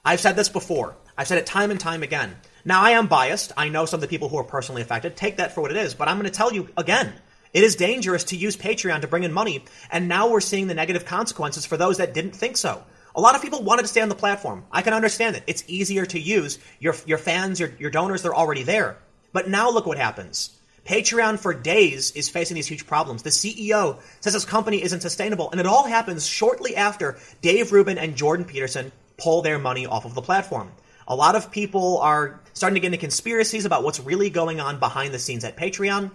I've 0.03 0.21
said 0.21 0.35
this 0.35 0.49
before. 0.49 0.95
I've 1.15 1.27
said 1.27 1.37
it 1.37 1.45
time 1.45 1.69
and 1.69 1.79
time 1.79 2.01
again. 2.01 2.35
Now, 2.67 2.81
I 2.81 2.91
am 2.91 3.07
biased. 3.07 3.53
I 3.55 3.69
know 3.69 3.85
some 3.85 3.99
of 3.99 4.01
the 4.01 4.09
people 4.09 4.27
who 4.27 4.37
are 4.37 4.43
personally 4.43 4.81
affected. 4.81 5.15
Take 5.15 5.37
that 5.37 5.53
for 5.53 5.61
what 5.61 5.71
it 5.71 5.77
is. 5.77 5.93
But 5.93 6.09
I'm 6.09 6.17
going 6.17 6.29
to 6.29 6.37
tell 6.37 6.51
you 6.51 6.67
again. 6.75 7.13
It 7.53 7.63
is 7.63 7.77
dangerous 7.77 8.25
to 8.25 8.35
use 8.35 8.57
Patreon 8.57 8.99
to 8.99 9.07
bring 9.07 9.23
in 9.23 9.31
money, 9.31 9.63
and 9.89 10.09
now 10.09 10.27
we're 10.27 10.41
seeing 10.41 10.67
the 10.67 10.73
negative 10.73 11.05
consequences 11.05 11.65
for 11.65 11.77
those 11.77 11.99
that 11.99 12.13
didn't 12.13 12.35
think 12.35 12.57
so. 12.57 12.83
A 13.15 13.21
lot 13.21 13.35
of 13.35 13.41
people 13.41 13.63
wanted 13.63 13.83
to 13.83 13.87
stay 13.87 14.01
on 14.01 14.09
the 14.09 14.15
platform. 14.15 14.65
I 14.69 14.81
can 14.81 14.93
understand 14.93 15.37
it. 15.37 15.43
It's 15.47 15.63
easier 15.67 16.05
to 16.07 16.19
use. 16.19 16.59
Your, 16.81 16.93
your 17.05 17.17
fans, 17.17 17.57
your, 17.57 17.71
your 17.79 17.89
donors, 17.89 18.21
they're 18.21 18.35
already 18.35 18.63
there. 18.63 18.97
But 19.31 19.47
now 19.47 19.71
look 19.71 19.85
what 19.85 19.97
happens. 19.97 20.49
Patreon 20.85 21.39
for 21.39 21.53
days 21.53 22.11
is 22.11 22.27
facing 22.27 22.55
these 22.55 22.67
huge 22.67 22.85
problems. 22.85 23.23
The 23.23 23.29
CEO 23.29 23.97
says 24.19 24.33
his 24.33 24.43
company 24.43 24.83
isn't 24.83 24.99
sustainable, 24.99 25.51
and 25.51 25.61
it 25.61 25.67
all 25.67 25.87
happens 25.87 26.27
shortly 26.27 26.75
after 26.75 27.17
Dave 27.41 27.71
Rubin 27.71 27.97
and 27.97 28.17
Jordan 28.17 28.45
Peterson 28.45 28.91
pull 29.15 29.41
their 29.41 29.57
money 29.57 29.85
off 29.85 30.03
of 30.03 30.15
the 30.15 30.21
platform. 30.21 30.69
A 31.09 31.15
lot 31.15 31.35
of 31.35 31.51
people 31.51 31.99
are 31.99 32.41
starting 32.53 32.75
to 32.75 32.81
get 32.81 32.87
into 32.87 32.97
conspiracies 32.97 33.63
about 33.63 33.83
what's 33.83 34.01
really 34.01 34.29
going 34.29 34.59
on 34.59 34.79
behind 34.79 35.13
the 35.13 35.19
scenes 35.19 35.45
at 35.45 35.55
Patreon. 35.55 36.11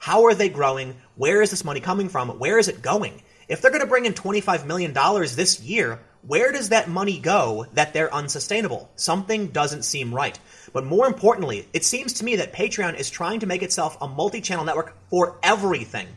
How 0.00 0.24
are 0.24 0.34
they 0.34 0.48
growing? 0.48 0.96
Where 1.14 1.42
is 1.42 1.50
this 1.50 1.64
money 1.64 1.78
coming 1.78 2.08
from? 2.08 2.28
Where 2.40 2.58
is 2.58 2.66
it 2.66 2.82
going? 2.82 3.22
If 3.48 3.62
they're 3.62 3.70
going 3.70 3.82
to 3.82 3.86
bring 3.86 4.04
in 4.04 4.14
$25 4.14 4.66
million 4.66 4.92
this 4.92 5.60
year, 5.60 6.00
where 6.22 6.50
does 6.50 6.70
that 6.70 6.88
money 6.88 7.20
go 7.20 7.66
that 7.74 7.92
they're 7.92 8.12
unsustainable? 8.12 8.90
Something 8.96 9.48
doesn't 9.48 9.84
seem 9.84 10.12
right. 10.12 10.36
But 10.72 10.86
more 10.86 11.06
importantly, 11.06 11.68
it 11.72 11.84
seems 11.84 12.14
to 12.14 12.24
me 12.24 12.36
that 12.36 12.52
Patreon 12.52 12.98
is 12.98 13.10
trying 13.10 13.40
to 13.40 13.46
make 13.46 13.62
itself 13.62 13.96
a 14.00 14.08
multi 14.08 14.40
channel 14.40 14.64
network 14.64 14.96
for 15.08 15.38
everything. 15.44 16.08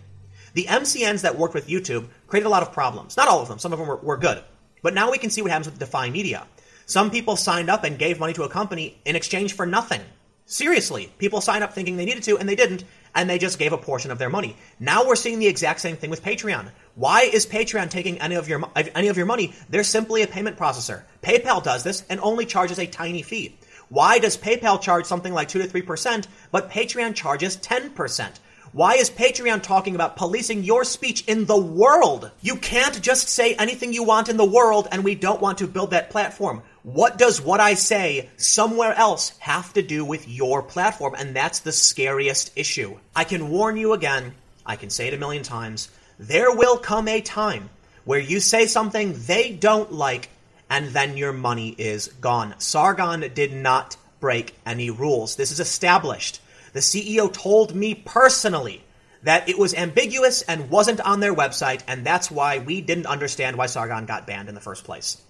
The 0.55 0.65
MCNs 0.65 1.21
that 1.21 1.37
worked 1.37 1.53
with 1.53 1.67
YouTube 1.67 2.07
created 2.25 2.47
a 2.47 2.49
lot 2.49 2.63
of 2.63 2.73
problems. 2.73 3.17
Not 3.17 3.27
all 3.27 3.41
of 3.41 3.49
them, 3.49 3.59
some 3.59 3.71
of 3.71 3.77
them 3.77 3.87
were, 3.87 3.97
were 3.97 4.17
good. 4.17 4.41
But 4.81 4.95
now 4.95 5.11
we 5.11 5.19
can 5.19 5.29
see 5.29 5.43
what 5.43 5.51
happens 5.51 5.67
with 5.67 5.77
Defy 5.77 6.09
Media. 6.09 6.47
Some 6.87 7.09
people 7.09 7.35
signed 7.35 7.69
up 7.69 7.83
and 7.83 7.97
gave 7.97 8.19
money 8.19 8.33
to 8.33 8.43
a 8.43 8.49
company 8.49 9.01
in 9.05 9.15
exchange 9.15 9.53
for 9.53 9.65
nothing. 9.65 10.01
Seriously, 10.45 11.11
people 11.17 11.41
signed 11.41 11.63
up 11.63 11.73
thinking 11.73 11.97
they 11.97 12.05
needed 12.05 12.21
to 12.23 12.37
and 12.37 12.47
they 12.47 12.55
didn't, 12.55 12.83
and 13.15 13.27
they 13.27 13.39
just 13.39 13.57
gave 13.57 13.73
a 13.73 13.77
portion 13.77 14.11
of 14.11 14.19
their 14.19 14.29
money. 14.29 14.55
Now 14.79 15.07
we're 15.07 15.15
seeing 15.15 15.39
the 15.39 15.47
exact 15.47 15.81
same 15.81 15.97
thing 15.97 16.11
with 16.11 16.23
Patreon. 16.23 16.69
Why 16.93 17.21
is 17.21 17.47
Patreon 17.47 17.89
taking 17.89 18.21
any 18.21 18.35
of 18.35 18.47
your 18.47 18.63
any 18.75 19.07
of 19.07 19.17
your 19.17 19.25
money? 19.25 19.55
They're 19.69 19.83
simply 19.83 20.21
a 20.21 20.27
payment 20.27 20.57
processor. 20.57 21.01
PayPal 21.23 21.63
does 21.63 21.83
this 21.83 22.03
and 22.07 22.19
only 22.19 22.45
charges 22.45 22.77
a 22.77 22.85
tiny 22.85 23.23
fee. 23.23 23.57
Why 23.89 24.19
does 24.19 24.37
PayPal 24.37 24.79
charge 24.79 25.05
something 25.05 25.33
like 25.33 25.47
2 25.47 25.63
to 25.63 25.67
3%, 25.67 26.27
but 26.51 26.69
Patreon 26.69 27.15
charges 27.15 27.57
10%? 27.57 28.29
Why 28.75 28.95
is 28.95 29.09
Patreon 29.09 29.63
talking 29.63 29.95
about 29.95 30.17
policing 30.17 30.65
your 30.65 30.83
speech 30.83 31.23
in 31.27 31.45
the 31.45 31.57
world? 31.57 32.29
You 32.41 32.57
can't 32.57 33.01
just 33.01 33.29
say 33.29 33.55
anything 33.55 33.93
you 33.93 34.03
want 34.03 34.27
in 34.27 34.35
the 34.35 34.43
world 34.43 34.89
and 34.91 35.01
we 35.01 35.15
don't 35.15 35.39
want 35.39 35.59
to 35.59 35.67
build 35.67 35.91
that 35.91 36.09
platform. 36.09 36.61
What 36.83 37.17
does 37.17 37.41
what 37.41 37.61
I 37.61 37.75
say 37.75 38.29
somewhere 38.35 38.93
else 38.93 39.29
have 39.39 39.71
to 39.75 39.81
do 39.81 40.03
with 40.03 40.27
your 40.27 40.61
platform? 40.61 41.15
And 41.17 41.33
that's 41.33 41.61
the 41.61 41.71
scariest 41.71 42.51
issue. 42.57 42.97
I 43.15 43.23
can 43.23 43.47
warn 43.47 43.77
you 43.77 43.93
again, 43.93 44.33
I 44.65 44.75
can 44.75 44.89
say 44.89 45.07
it 45.07 45.13
a 45.13 45.17
million 45.17 45.43
times. 45.43 45.87
There 46.19 46.53
will 46.53 46.77
come 46.77 47.07
a 47.07 47.21
time 47.21 47.69
where 48.03 48.19
you 48.19 48.41
say 48.41 48.65
something 48.65 49.13
they 49.25 49.53
don't 49.53 49.93
like 49.93 50.27
and 50.69 50.87
then 50.87 51.15
your 51.15 51.31
money 51.31 51.69
is 51.77 52.09
gone. 52.09 52.55
Sargon 52.57 53.21
did 53.33 53.53
not 53.53 53.95
break 54.19 54.53
any 54.65 54.89
rules. 54.89 55.37
This 55.37 55.53
is 55.53 55.61
established. 55.61 56.41
The 56.75 56.81
CEO 56.81 57.31
told 57.31 57.73
me 57.73 57.95
personally 57.95 58.83
that 59.23 59.47
it 59.47 59.57
was 59.57 59.73
ambiguous 59.73 60.41
and 60.41 60.69
wasn't 60.69 60.99
on 60.99 61.21
their 61.21 61.33
website, 61.33 61.81
and 61.87 62.05
that's 62.05 62.29
why 62.29 62.59
we 62.59 62.81
didn't 62.81 63.05
understand 63.05 63.55
why 63.55 63.67
Sargon 63.67 64.05
got 64.05 64.27
banned 64.27 64.49
in 64.49 64.55
the 64.55 64.59
first 64.59 64.83
place. 64.83 65.21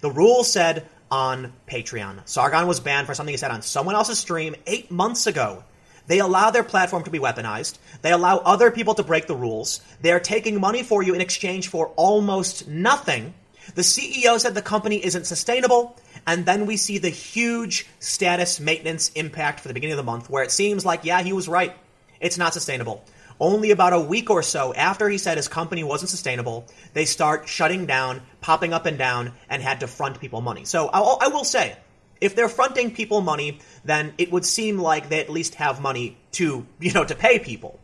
The 0.00 0.12
rule 0.12 0.44
said 0.44 0.86
on 1.10 1.54
Patreon. 1.68 2.20
Sargon 2.28 2.68
was 2.68 2.78
banned 2.78 3.08
for 3.08 3.14
something 3.14 3.32
he 3.32 3.36
said 3.36 3.50
on 3.50 3.62
someone 3.62 3.96
else's 3.96 4.20
stream 4.20 4.54
eight 4.68 4.92
months 4.92 5.26
ago. 5.26 5.64
They 6.06 6.20
allow 6.20 6.52
their 6.52 6.62
platform 6.62 7.02
to 7.02 7.10
be 7.10 7.18
weaponized. 7.18 7.78
They 8.02 8.12
allow 8.12 8.36
other 8.38 8.70
people 8.70 8.94
to 8.94 9.02
break 9.02 9.26
the 9.26 9.34
rules. 9.34 9.80
They 10.02 10.12
are 10.12 10.20
taking 10.20 10.60
money 10.60 10.84
for 10.84 11.02
you 11.02 11.16
in 11.16 11.20
exchange 11.20 11.66
for 11.66 11.88
almost 11.96 12.68
nothing. 12.68 13.34
The 13.74 13.82
CEO 13.82 14.38
said 14.38 14.54
the 14.54 14.62
company 14.62 15.04
isn't 15.04 15.26
sustainable, 15.26 15.96
and 16.26 16.46
then 16.46 16.66
we 16.66 16.76
see 16.76 16.98
the 16.98 17.08
huge 17.08 17.86
status 17.98 18.60
maintenance 18.60 19.10
impact 19.14 19.60
for 19.60 19.68
the 19.68 19.74
beginning 19.74 19.94
of 19.94 19.98
the 19.98 20.10
month, 20.10 20.30
where 20.30 20.42
it 20.42 20.50
seems 20.50 20.84
like, 20.84 21.04
yeah, 21.04 21.22
he 21.22 21.32
was 21.32 21.48
right. 21.48 21.74
It's 22.20 22.38
not 22.38 22.54
sustainable. 22.54 23.04
Only 23.40 23.72
about 23.72 23.92
a 23.92 24.00
week 24.00 24.30
or 24.30 24.42
so 24.42 24.72
after 24.72 25.08
he 25.08 25.18
said 25.18 25.36
his 25.36 25.48
company 25.48 25.82
wasn't 25.82 26.10
sustainable, 26.10 26.66
they 26.92 27.04
start 27.04 27.48
shutting 27.48 27.86
down, 27.86 28.22
popping 28.40 28.72
up 28.72 28.86
and 28.86 28.96
down, 28.96 29.32
and 29.48 29.60
had 29.60 29.80
to 29.80 29.88
front 29.88 30.20
people 30.20 30.40
money. 30.40 30.64
So 30.64 30.88
I'll, 30.88 31.18
I 31.20 31.28
will 31.28 31.44
say, 31.44 31.76
if 32.20 32.36
they're 32.36 32.48
fronting 32.48 32.94
people 32.94 33.20
money, 33.20 33.58
then 33.84 34.14
it 34.16 34.30
would 34.30 34.44
seem 34.44 34.78
like 34.78 35.08
they 35.08 35.20
at 35.20 35.28
least 35.28 35.56
have 35.56 35.80
money 35.80 36.16
to, 36.32 36.64
you 36.78 36.92
know, 36.92 37.04
to 37.04 37.16
pay 37.16 37.40
people. 37.40 37.80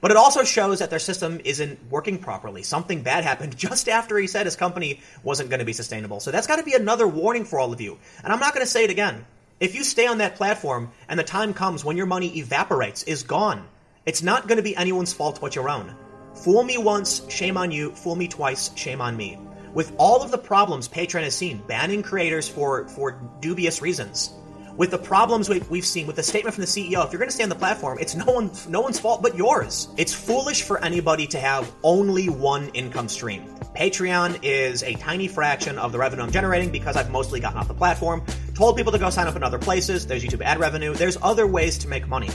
But 0.00 0.12
it 0.12 0.16
also 0.16 0.44
shows 0.44 0.78
that 0.78 0.90
their 0.90 0.98
system 0.98 1.40
isn't 1.44 1.90
working 1.90 2.18
properly. 2.18 2.62
Something 2.62 3.02
bad 3.02 3.24
happened 3.24 3.56
just 3.66 3.88
after 3.88 4.16
he 4.18 4.26
said 4.26 4.46
his 4.46 4.56
company 4.56 5.00
wasn't 5.22 5.50
going 5.50 5.58
to 5.60 5.66
be 5.66 5.72
sustainable. 5.72 6.20
So 6.20 6.30
that's 6.30 6.46
got 6.46 6.56
to 6.56 6.62
be 6.62 6.74
another 6.74 7.08
warning 7.08 7.44
for 7.44 7.58
all 7.58 7.72
of 7.72 7.80
you. 7.80 7.98
And 8.22 8.32
I'm 8.32 8.40
not 8.40 8.54
going 8.54 8.64
to 8.64 8.70
say 8.70 8.84
it 8.84 8.90
again. 8.90 9.24
If 9.60 9.74
you 9.74 9.82
stay 9.82 10.06
on 10.06 10.18
that 10.18 10.36
platform 10.36 10.92
and 11.08 11.18
the 11.18 11.24
time 11.24 11.52
comes 11.52 11.84
when 11.84 11.96
your 11.96 12.06
money 12.06 12.38
evaporates, 12.38 13.02
is 13.02 13.24
gone, 13.24 13.66
it's 14.06 14.22
not 14.22 14.46
going 14.46 14.58
to 14.58 14.62
be 14.62 14.76
anyone's 14.76 15.12
fault 15.12 15.40
but 15.40 15.56
your 15.56 15.68
own. 15.68 15.96
Fool 16.34 16.62
me 16.62 16.78
once, 16.78 17.28
shame 17.28 17.56
on 17.56 17.72
you. 17.72 17.90
Fool 17.90 18.14
me 18.14 18.28
twice, 18.28 18.70
shame 18.76 19.00
on 19.00 19.16
me. 19.16 19.36
With 19.74 19.92
all 19.98 20.22
of 20.22 20.30
the 20.30 20.38
problems 20.38 20.88
Patreon 20.88 21.24
has 21.24 21.34
seen, 21.34 21.60
banning 21.66 22.02
creators 22.02 22.48
for, 22.48 22.86
for 22.88 23.20
dubious 23.40 23.82
reasons, 23.82 24.30
with 24.78 24.92
the 24.92 24.98
problems 24.98 25.48
we've 25.48 25.84
seen, 25.84 26.06
with 26.06 26.14
the 26.14 26.22
statement 26.22 26.54
from 26.54 26.62
the 26.62 26.68
CEO, 26.68 27.04
if 27.04 27.12
you're 27.12 27.18
going 27.18 27.28
to 27.28 27.34
stay 27.34 27.42
on 27.42 27.48
the 27.48 27.54
platform, 27.54 27.98
it's 28.00 28.14
no 28.14 28.24
one, 28.26 28.48
no 28.68 28.80
one's 28.80 28.98
fault 28.98 29.20
but 29.20 29.36
yours. 29.36 29.88
It's 29.96 30.14
foolish 30.14 30.62
for 30.62 30.82
anybody 30.84 31.26
to 31.26 31.40
have 31.40 31.70
only 31.82 32.28
one 32.28 32.68
income 32.68 33.08
stream. 33.08 33.42
Patreon 33.74 34.38
is 34.42 34.84
a 34.84 34.94
tiny 34.94 35.26
fraction 35.26 35.78
of 35.78 35.90
the 35.90 35.98
revenue 35.98 36.22
I'm 36.22 36.30
generating 36.30 36.70
because 36.70 36.96
I've 36.96 37.10
mostly 37.10 37.40
gotten 37.40 37.58
off 37.58 37.66
the 37.66 37.74
platform, 37.74 38.24
told 38.54 38.76
people 38.76 38.92
to 38.92 38.98
go 38.98 39.10
sign 39.10 39.26
up 39.26 39.34
in 39.34 39.42
other 39.42 39.58
places. 39.58 40.06
There's 40.06 40.22
YouTube 40.22 40.42
ad 40.42 40.60
revenue. 40.60 40.94
There's 40.94 41.18
other 41.22 41.48
ways 41.48 41.76
to 41.78 41.88
make 41.88 42.06
money. 42.06 42.30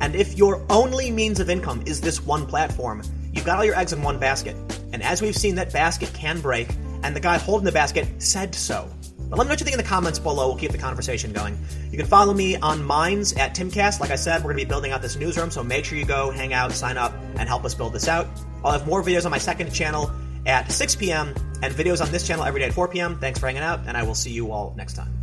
And 0.00 0.16
if 0.16 0.36
your 0.36 0.66
only 0.68 1.12
means 1.12 1.38
of 1.38 1.48
income 1.48 1.84
is 1.86 2.00
this 2.00 2.20
one 2.20 2.46
platform, 2.46 3.02
you've 3.32 3.44
got 3.44 3.58
all 3.58 3.64
your 3.64 3.76
eggs 3.76 3.92
in 3.92 4.02
one 4.02 4.18
basket. 4.18 4.56
And 4.92 5.04
as 5.04 5.22
we've 5.22 5.36
seen, 5.36 5.54
that 5.54 5.72
basket 5.72 6.12
can 6.14 6.40
break, 6.40 6.68
and 7.04 7.14
the 7.14 7.20
guy 7.20 7.38
holding 7.38 7.64
the 7.64 7.72
basket 7.72 8.08
said 8.20 8.56
so. 8.56 8.90
But 9.28 9.38
let 9.38 9.44
me 9.44 9.48
know 9.48 9.52
what 9.52 9.60
you 9.60 9.64
think 9.64 9.76
in 9.76 9.82
the 9.82 9.88
comments 9.88 10.18
below. 10.18 10.48
We'll 10.48 10.56
keep 10.56 10.70
the 10.70 10.78
conversation 10.78 11.32
going. 11.32 11.58
You 11.90 11.98
can 11.98 12.06
follow 12.06 12.32
me 12.32 12.56
on 12.56 12.84
Minds 12.84 13.32
at 13.32 13.54
Timcast. 13.54 14.00
Like 14.00 14.10
I 14.10 14.16
said, 14.16 14.38
we're 14.38 14.52
going 14.52 14.58
to 14.58 14.64
be 14.64 14.68
building 14.68 14.92
out 14.92 15.02
this 15.02 15.16
newsroom, 15.16 15.50
so 15.50 15.64
make 15.64 15.84
sure 15.84 15.98
you 15.98 16.04
go 16.04 16.30
hang 16.30 16.52
out, 16.52 16.72
sign 16.72 16.96
up, 16.96 17.12
and 17.36 17.48
help 17.48 17.64
us 17.64 17.74
build 17.74 17.92
this 17.92 18.08
out. 18.08 18.28
I'll 18.64 18.72
have 18.72 18.86
more 18.86 19.02
videos 19.02 19.24
on 19.24 19.30
my 19.30 19.38
second 19.38 19.72
channel 19.72 20.10
at 20.46 20.70
6 20.70 20.96
p.m. 20.96 21.34
and 21.62 21.74
videos 21.74 22.00
on 22.00 22.12
this 22.12 22.26
channel 22.26 22.44
every 22.44 22.60
day 22.60 22.66
at 22.66 22.72
4 22.72 22.88
p.m. 22.88 23.18
Thanks 23.18 23.38
for 23.38 23.46
hanging 23.46 23.62
out, 23.62 23.80
and 23.86 23.96
I 23.96 24.04
will 24.04 24.14
see 24.14 24.30
you 24.30 24.52
all 24.52 24.74
next 24.76 24.94
time. 24.94 25.15